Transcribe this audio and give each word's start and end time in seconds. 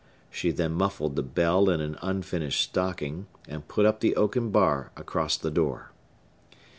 She 0.31 0.49
then 0.49 0.71
muffled 0.71 1.15
the 1.15 1.21
bell 1.21 1.69
in 1.69 1.79
an 1.79 1.95
unfinished 2.01 2.59
stocking, 2.63 3.27
and 3.47 3.67
put 3.67 3.85
up 3.85 3.99
the 3.99 4.15
oaken 4.15 4.49
bar 4.49 4.91
across 4.97 5.37
the 5.37 5.51
door. 5.51 5.91